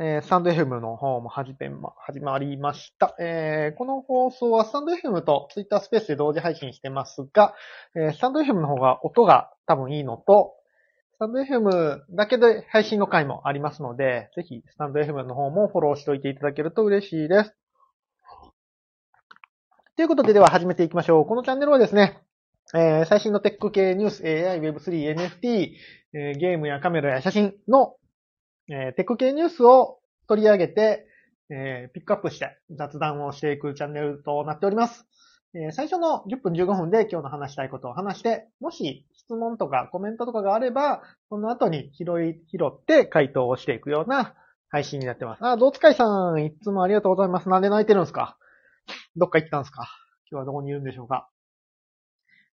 [0.00, 3.14] えー、スタンド FM の方も始めま、始まりました。
[3.20, 7.54] えー、この放送はスタンド FM と Twitter スペースで同時配信してますが、
[7.94, 10.54] えー、スタンド FM の方が音が多分いいのと、
[11.14, 17.54] スタンド FM だけで配信の回もありますので、ぜひスタンド FM の方もフォローしておいていただけると嬉しいです。
[19.94, 21.24] ということででは始めていきましょう。
[21.24, 22.20] このチャンネルはですね、
[22.74, 25.70] えー、最新のテック系ニュース、AI、Web3、NFT、
[26.14, 27.94] えー、ゲームやカメラや写真の
[28.70, 29.98] えー、テック系ニュースを
[30.28, 31.06] 取り上げて、
[31.50, 35.06] えー、ピックアップして雑談をしていくチャンネルとなっております。
[35.54, 44.34] えー、最初の10分15分で今日の話したいことを話して、もし質問とかコメントとかがあれば、その後に拾い、拾って回答をしていくような
[44.68, 45.46] 配信になってます。
[45.46, 46.04] あ、どうつかいさ
[46.34, 47.48] ん、いつもありがとうございます。
[47.48, 48.36] なんで泣いてるんですか？
[49.16, 49.88] どっか行ったんですか？
[50.30, 51.30] 今日はどこにいるんでしょうか？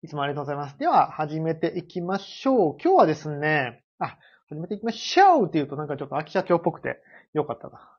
[0.03, 0.77] いつもありがとうございます。
[0.77, 2.75] では、始めていきましょう。
[2.83, 4.17] 今日はですね、あ、
[4.51, 7.01] 始めていきましょうって言うとなんかちょっと秋社長っぽくて
[7.33, 7.89] よかったな。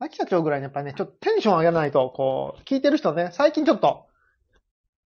[0.00, 4.06] 秋社長ぐらいにやっぱね、ちょっとテンション上げないと、こう、聞いてる人ね、最近ちょっと、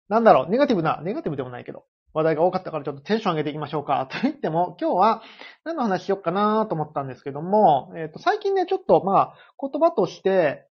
[0.09, 1.85] なんだろう、ネガティブな、ネガティブでもないけど、
[2.15, 4.07] 話題が多かったからちょっとテンション上げていきましょうか。
[4.11, 5.23] と言っても、今日は
[5.65, 10.67] 何の話しようかなと思ったんですけども、えっ、ー、と、最近ね、ちょっとまあ、言葉として、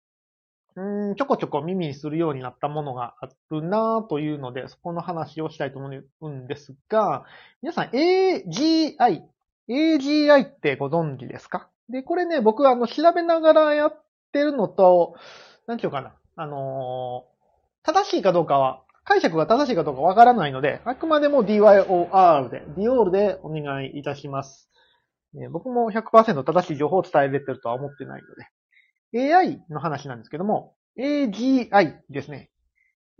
[0.76, 5.90] うん、ちょこちょこ耳にするようになったものがあるなというので、そこの話をしたいと思
[6.20, 7.24] うんですが、
[7.62, 9.22] 皆さん AGI
[9.70, 11.68] AGI ってご存知ですか？
[11.88, 15.14] で、これね、僕はあの、調べながらやってるのと、
[15.66, 24.70] なんていうかな、あのー、正しいかどうかは、解釈が正しいかどうかわからないので、あくまでも DYOR で、DOR でお願いいたします。
[25.34, 29.32] ね、僕も100%正しい情報を伝えれてるとは思ってないので。
[29.34, 32.50] AI の話なんですけども、AGI ですね。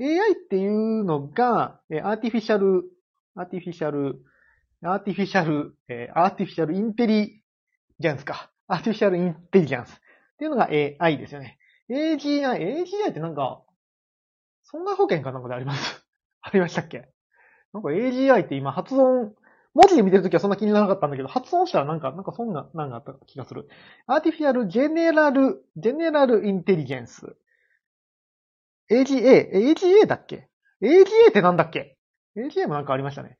[0.00, 8.50] AI っていうのが、 artificial、artificial artificial、えー、 artificial intelligence か。
[8.66, 9.90] artificial intelligence。
[9.92, 9.94] っ
[10.38, 11.58] ていうのが AI ですよね。
[11.90, 12.42] AGI、
[12.84, 13.62] AGI ってなんか、
[14.64, 16.06] 損害保険かなんかであります？
[16.40, 17.08] ありましたっけ？
[17.74, 19.34] なんか AGI って今発音、
[19.74, 23.68] 文字で見てるときはそんな気にならなかったんだけど、発音したらなんか、なんかそんな、なんかあった気がする。
[24.06, 27.36] artificial general、general intelligence。
[28.90, 30.48] AGA、AGA だっけ
[30.82, 31.98] ?AGA ってなんだっけ
[32.36, 33.38] ?AGA もなんかありましたね。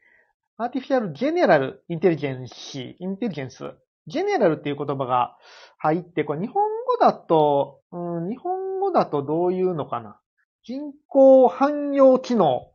[0.63, 5.35] artificial general intelligency、intelligence。general っていう言葉が
[5.79, 10.21] 入って、これ日本語だと、うん、日本語だとどういうのかな？
[10.63, 12.73] 人工汎用知能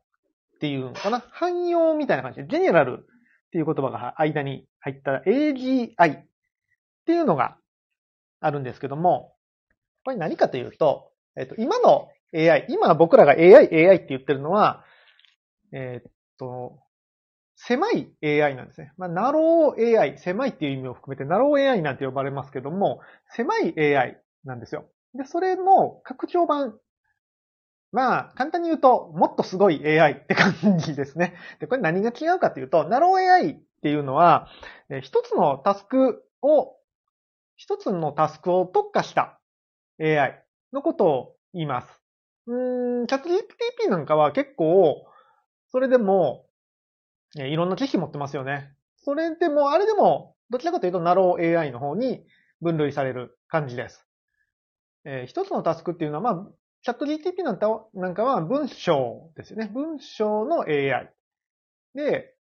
[0.56, 1.20] っていうのかな？
[1.32, 3.06] 汎用みたいな感じで、 general っ
[3.52, 6.26] ていう言葉が間に入ったら AGI っ
[7.06, 7.56] ていうのが
[8.40, 9.36] あるんですけども、
[10.04, 14.84] これ何かというと、えっと、今の AI、今僕らが AI、AI って言ってるのは、
[15.72, 16.80] えっと、
[17.58, 18.92] 狭い AI なんですね。
[18.98, 23.00] まあ、ナロー AI、狭いっていう意味を含めて、ナロー AI なんて呼ばれますけども、
[23.30, 24.86] 狭い AI なんですよ。
[25.14, 26.78] で、それの拡張版。
[27.92, 31.36] まあ、簡単に言うと、もっとすごい AI って感じですね。
[31.60, 34.50] で、これ何が違うかというと、 narrow AI っていうのは、
[35.02, 36.76] 一つのタスクを、
[37.56, 39.40] 一つのタスクを特化した
[40.00, 42.02] AI のことを言います。
[42.48, 45.06] うーん、チャット GPT なんかは結構、
[45.72, 46.45] それでも
[47.36, 48.72] いろんな知識持ってますよね。
[48.98, 52.26] それでも、あれでも、どちらかというと、ナロー AI の方に
[52.62, 54.08] 分類される感じです。
[55.06, 56.48] えー、一つのタスクっていうのは、まあ、
[56.84, 59.72] チャット GTP なんかは文章ですよね。
[59.74, 61.12] 文章の AI。
[61.94, 62.36] で、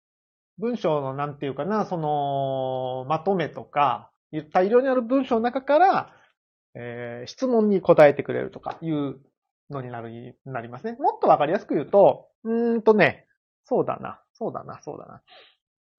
[0.58, 4.10] 文章のなんていうかな、その、まとめとか、
[4.52, 6.14] 大量にある文章の中から、
[6.74, 9.20] えー、質問に答えてくれるとかいう
[9.70, 10.96] のになる、なりますね。
[10.98, 13.26] もっとわかりやすく言うと、うーんとね、
[13.64, 14.20] そうだな。
[14.34, 15.22] そうだな、そうだな。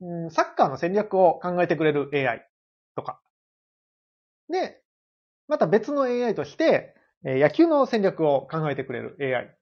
[0.02, 2.48] うん、サッカーの戦略を考えてくれる AI
[2.96, 3.20] とか。
[4.50, 4.82] で、
[5.48, 9.56] また別の AI として、野球の戦略を考えてくれる AI。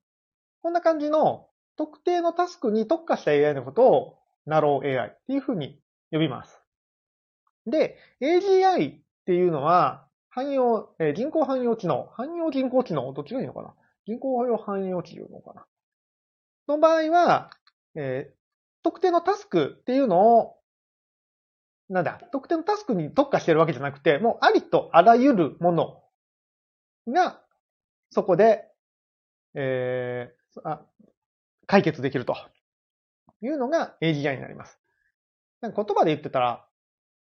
[0.62, 1.48] こんな感じの
[1.78, 5.80] 特定のタスクに特化した AI のことをナロー AI っていうふうに
[6.12, 6.62] 呼びます。
[7.66, 12.10] で、AGI っていうのは、汎用、え人工汎用知能。
[12.14, 13.74] 汎用人工知能どっちがいいのかな？
[14.06, 15.66] 人工汎用知能かな？
[16.68, 17.52] の場合は、
[17.96, 18.34] え
[18.84, 20.58] 特定のタスクっていうのを、
[21.90, 26.04] なんだ、特定のタスクに特化してるわけじゃなくて、もうありとあらゆるもの
[27.08, 27.42] が、
[28.12, 28.66] そこで、
[29.56, 30.86] えー、あ
[31.68, 32.36] 解決できると
[33.42, 34.80] いうのが AGI になります。
[35.62, 36.66] なんか言葉で言ってたら、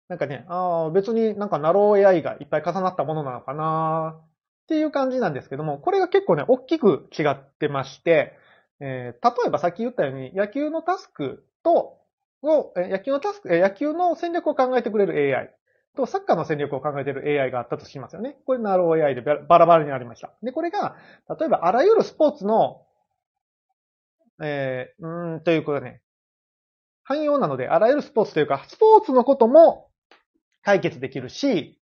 [0.07, 4.19] なんかね、ああ、別になんかナロー AI がいっぱい重なったものなのかな
[4.65, 8.33] っていう感じなんですけども、これが結構ね、大きく違ってまして、
[8.80, 11.98] えー、例えばさっき言ったように、野球のタスクと、
[12.42, 15.54] を、野球のタスク、野球の戦略を考えてくれる AI。
[15.95, 18.38] とサッカーの戦略を考えている AI があったとしますよね。
[18.45, 20.33] これナロー AI でバラバラになりました。
[20.44, 20.95] で、これが、
[21.39, 22.86] 例えばあらゆるスポーツの、
[24.44, 26.01] えー、うん、ということね、
[27.04, 29.89] 汎用なので、あらゆるスポーツというか、スポーツのことも
[30.63, 31.80] 解決できるし、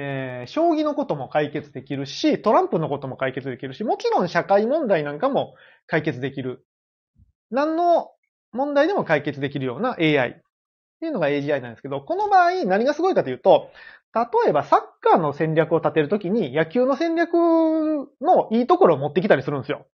[0.00, 5.56] えー、将棋のことも解決できるし、トランプのことも解決できるし、もちろん社会問題なんかも
[5.88, 6.64] 解決できる。
[7.50, 8.12] 何の
[8.52, 10.32] 問題でも解決できるような AI っ
[11.00, 13.72] ていうのが AGI なんですけど、この場合何がすごいかというと、
[14.14, 19.88] 例えばサッカーの戦略を立てるときに野球の戦略のいいところを持ってきたりするんですよ。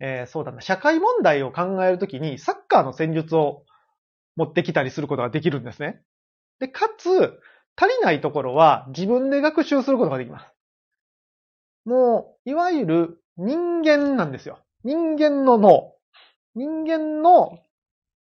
[0.00, 3.62] えー、そうだな、社会問題を考えるときにサッカーの戦術を
[4.34, 6.02] 持ってきたりすることができるんですね。
[6.58, 7.38] で、かつ、
[7.76, 10.46] 足りないところは自分で学習することができます。
[11.84, 14.58] もう、いわゆる人間なんですよ。
[14.84, 15.94] 人間の脳。
[16.54, 17.58] 人間の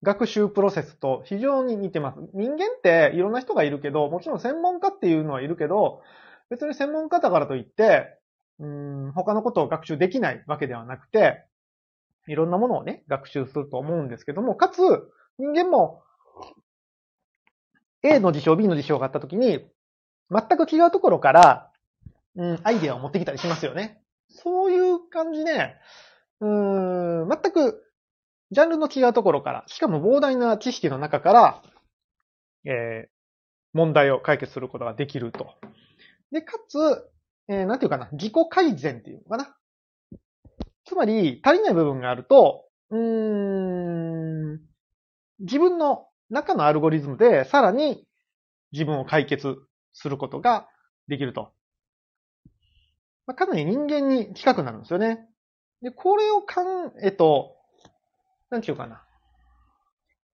[0.02, 2.18] 学習プロセスと非常に似てます。
[2.34, 6.02] 人間っていろんな人がいるけど、もちろん専門家っていうのはいるけど、
[6.50, 8.18] 別に専門家だからといって、
[8.58, 11.44] うん、他のことを学習できないわけではなくて、
[12.28, 14.80] いろんなものをね、学習すると思うんですけども、かつ、
[15.38, 16.02] 人間も、
[18.02, 19.66] A の事象、B の事象があったときに、
[20.30, 21.72] 全く違うところから、
[22.36, 24.02] うん、アイデアを持ってきたりしますよね。
[24.28, 25.74] そういう感じで、
[26.40, 27.82] うん、全く、
[28.50, 31.62] ジャンルの違うところから、しかも膨大な知識の中から、
[32.64, 33.08] えー、
[33.72, 35.54] 問題を解決することができると。
[36.30, 36.78] で、かつ、
[37.48, 39.56] えー、なんていうかな、自己改善っていうのかな。
[40.84, 44.60] つまり、足りない部分があると、うーん、
[45.40, 48.04] 自分の中のアルゴリズムでさらに
[48.72, 49.56] 自分を解決
[49.92, 50.68] することが
[51.08, 51.52] できると。
[53.26, 55.26] まあ、かなり人間に近くなるんですよね。
[55.82, 57.56] で、これをかん、えっと、
[58.50, 59.02] なんていうかな。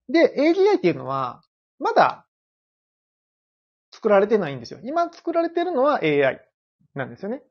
[0.08, 1.42] で、AGI っていうのは、
[1.78, 2.26] まだ
[3.90, 4.80] 作られてないんですよ。
[4.82, 6.40] 今作られてるのは AI
[6.94, 7.42] なんですよね。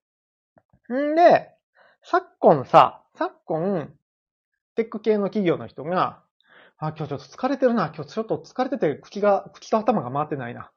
[0.94, 1.50] んで、
[2.04, 3.94] 昨今さ、昨今、
[4.76, 6.24] テック系の企業の人が、
[6.82, 7.92] あ、今日ちょっと疲れてるな。
[7.96, 10.72] 今日ちょっと疲れてて口が、口と頭が回ってないな。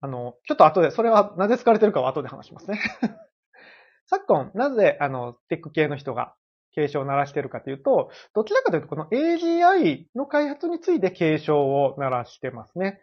[0.00, 2.80] あの、ちょっと後で、それはなぜ疲れてるかは後で話しますね。
[4.08, 6.34] 昨今、なぜ、あの、テック系の人が
[6.72, 12.98] 警鐘を鳴らしてるかというと、どちらかというと、この AGI の開発について警鐘を鳴らしてますね。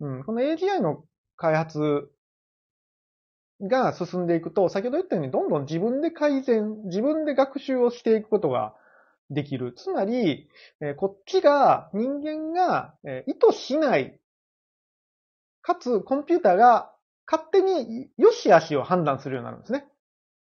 [0.00, 2.10] うん、この AGI の開発
[3.62, 8.74] が進んでいくと、先ほど言ったようにどんどん自分で改善、自分で学習をしていくことが
[9.32, 9.72] できる。
[9.74, 10.48] つまり、
[10.80, 14.18] えこっちが、人間が、え意図しない、
[15.62, 16.94] かつコンピューターが
[17.30, 19.86] 勝手に良し悪しを判断するようになるんですね。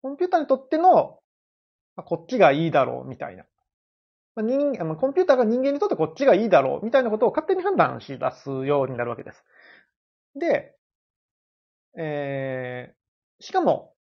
[0.03, 1.19] コンピューターにとっての、
[1.97, 3.45] まこっちがいいだろう、みたいな。
[4.35, 9.45] ま人まコンピューターが人間にとってこっちがいいだろう、みたいなことを勝手に判断し出すようになるわけです。
[10.35, 10.75] で、
[11.97, 13.95] えー、しかも、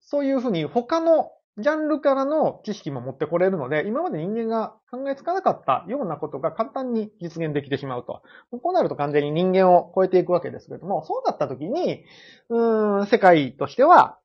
[0.00, 8.22] そういうふうに他のジャンルからの知識も持ってこれるので、今まで人間が考えつかなかったようなことが簡単に実現できてしまうと。
[8.62, 12.04] こうなると完全に人間を超えていくわけですけれども、そうなった時に、
[12.48, 14.18] うーん、世界としては、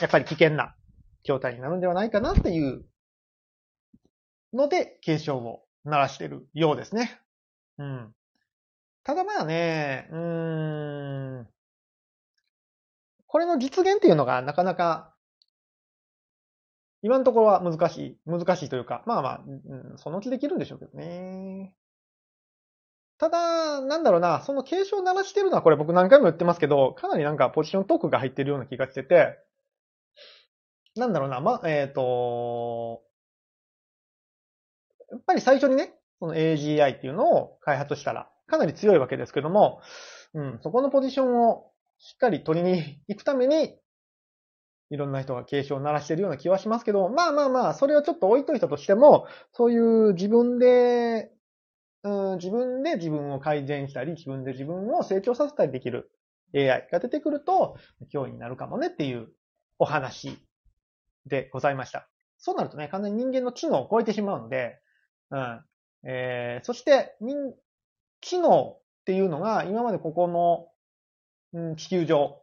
[0.00, 0.74] やっぱり危険な
[1.24, 2.84] 状態になるんではないかなっていう
[4.52, 7.18] ので、警鐘を鳴らしているようですね。
[7.78, 8.14] うん。
[9.04, 11.48] ただまあね、うーん、
[13.26, 15.14] これの実現っていうのがなかなか、
[17.02, 21.74] 今のところは難しい、難しいというか、まあまあ、うん、そのうちできるんでしょうけどね。
[23.18, 29.38] ただ、なんだろうな、その継承を鳴らしてるのはこれ僕何回も言ってますけど、かなりなんかポジショントークが入ってるような気がしてて、
[30.96, 33.02] なんだろうな、ま、えっ、ー、と、
[35.10, 39.80] やっぱり最初にね、その AGI っていうのを開発したら、かなり強いわけですけども、
[40.34, 43.76] うん、そこのポジションをしっかり取りに行くために、
[44.90, 51.30] いろんな人が警鐘を鳴らしてるような気はしますけど、まあまあまあ、それをちょっと置いといたとしても、そういう自分で、
[52.04, 56.10] うん、自分で自分を改善したり、自分で自分を成長させたりできる
[56.54, 57.76] AI が出てくると、
[58.12, 59.28] 脅威になるかもねっていう
[59.78, 60.38] お話
[61.26, 62.08] でございました。
[62.38, 64.78] そうなるとね、完全に人間の知能を超えてしまうので、
[65.30, 65.60] うん。
[66.04, 67.36] えー、そして、人、
[68.20, 70.68] 知能っていうのが今までここの
[71.52, 72.42] うん、地球上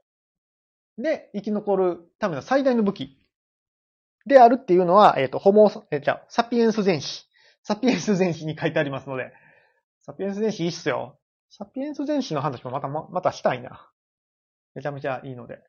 [0.97, 3.17] で生き残るための最大の武器
[4.25, 7.25] であるっていうのは、えっ、ー、と、ホモ、えー、じゃ、サピエンス全史。
[7.63, 9.31] サピエンス全史に書いてありますので、
[10.01, 11.19] サピエンス全史いいっすよ。
[11.51, 13.89] サピエンス全史の話もまた、ま、またしたいな。
[14.73, 15.59] めちゃめちゃいいので。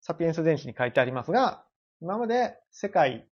[0.00, 1.64] サピエンス全史に書いてありますが、
[2.00, 3.28] 今まで世界、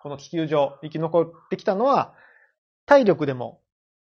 [0.00, 2.14] この地球上生き残ってきたのは、
[2.86, 3.60] 体力でも、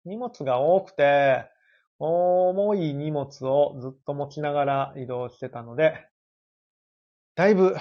[0.06, 1.46] 荷物が多くて、
[2.00, 6.08] 重い荷物をずっと持ちながら移動してたので、
[7.36, 7.76] だいぶ、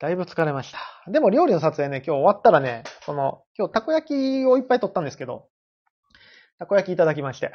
[0.00, 0.78] だいぶ疲れました。
[1.10, 5.48] でも料理の撮影ね、今日終わったらね、その、今日たこ焼きをいっぱい撮ったんですけど、
[6.58, 7.52] たこ焼きいただきまして。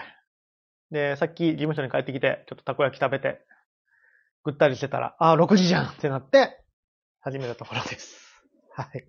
[0.91, 3.41] で、さっき事務所に帰ってきて、ちょっとたこ焼き食べて、
[4.43, 6.63] ぐったりしてたら、ああ、6時じゃんってなって、
[7.21, 8.15] 始めたところです。
[8.75, 9.07] はい。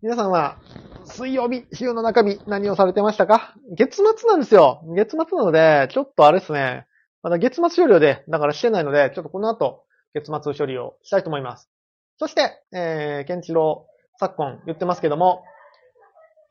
[0.00, 0.56] 皆さんは、
[1.04, 3.54] 水曜日、週の中日、何をされてましたか？
[3.76, 4.82] 月末なんですよ。
[4.96, 6.86] 月末なので、ちょっとあれですね。
[7.22, 9.84] まだ月末処理をで、だからしてないので、ちょっとこの後、
[10.14, 11.70] 月末処理をしたいと思います。
[12.18, 15.44] そして、えー、ケンチロー昨今言ってますけども、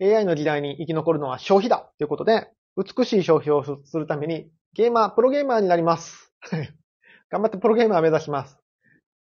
[0.01, 6.33] AI の時代に生き残るのは消費だということで、美しい消費をするために、ゲーマー、プロゲーマーになります。
[7.31, 8.59] 頑張ってプロゲーマー目指します。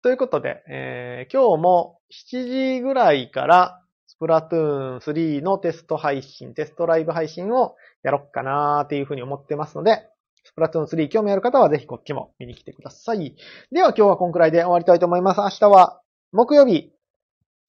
[0.03, 10.07] ということで、えー、今日も7時ぐらいから、スプラトゥーン3のテスト配信、テストライブ配信をやろっかなーっていうふうに思ってますので、
[10.45, 13.37] スプラトゥーン3興味ある方はぜひこっちも見に来てください。
[13.73, 15.41] では今日はこんくらいで終わりたいと思います。
[15.41, 16.01] 明日は
[16.33, 16.93] 木曜日、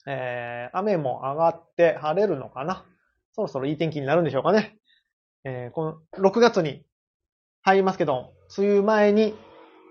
[0.07, 2.85] えー、雨も上がって晴れるのかな？
[3.33, 4.77] そろそろいい天気になるんでしょうかね。
[5.43, 6.83] えー、この6月に
[7.63, 9.35] 入りますけど、梅雨前に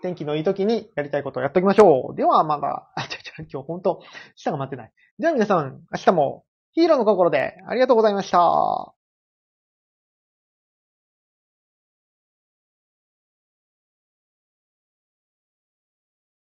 [0.03, 2.17] 天気のいい時にやりたいことをやっておきましょう。
[2.17, 4.01] では、まだ、あ、ちょ、ちょ、今日本当、
[4.37, 4.93] 舌が待ってない。
[5.19, 9.00] では皆さん、明日もヒーローの心でありがとうございました。